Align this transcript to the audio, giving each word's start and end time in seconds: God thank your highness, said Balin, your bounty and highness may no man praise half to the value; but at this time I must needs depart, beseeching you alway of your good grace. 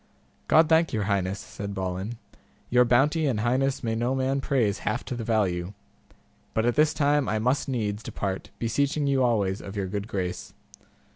God 0.47 0.67
thank 0.67 0.93
your 0.93 1.03
highness, 1.03 1.37
said 1.39 1.75
Balin, 1.75 2.17
your 2.71 2.83
bounty 2.85 3.27
and 3.27 3.41
highness 3.41 3.83
may 3.83 3.93
no 3.93 4.15
man 4.15 4.41
praise 4.41 4.79
half 4.79 5.05
to 5.05 5.15
the 5.15 5.23
value; 5.23 5.73
but 6.55 6.65
at 6.65 6.73
this 6.73 6.91
time 6.95 7.29
I 7.29 7.37
must 7.37 7.69
needs 7.69 8.01
depart, 8.01 8.49
beseeching 8.57 9.05
you 9.05 9.21
alway 9.23 9.51
of 9.59 9.75
your 9.75 9.85
good 9.85 10.07
grace. 10.07 10.55